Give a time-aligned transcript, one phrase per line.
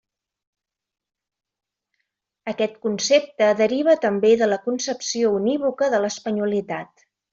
[2.53, 7.07] Aquest concepte deriva també de la concepció unívoca de l'espanyolitat.